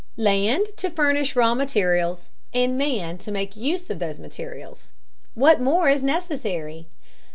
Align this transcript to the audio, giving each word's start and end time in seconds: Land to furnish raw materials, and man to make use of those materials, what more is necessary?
Land 0.17 0.65
to 0.77 0.89
furnish 0.89 1.35
raw 1.35 1.53
materials, 1.53 2.31
and 2.55 2.75
man 2.75 3.19
to 3.19 3.29
make 3.29 3.55
use 3.55 3.91
of 3.91 3.99
those 3.99 4.17
materials, 4.17 4.93
what 5.35 5.61
more 5.61 5.89
is 5.89 6.01
necessary? 6.01 6.87